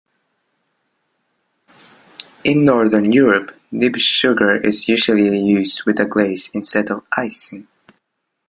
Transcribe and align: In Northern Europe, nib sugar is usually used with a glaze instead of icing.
In 2.43 2.65
Northern 2.65 3.11
Europe, 3.11 3.53
nib 3.69 3.97
sugar 3.97 4.55
is 4.55 4.87
usually 4.89 5.37
used 5.37 5.83
with 5.85 5.99
a 5.99 6.07
glaze 6.07 6.49
instead 6.55 6.89
of 6.89 7.03
icing. 7.15 7.67